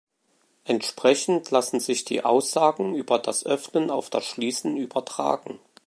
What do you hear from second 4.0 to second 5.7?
das Schließen übertragen.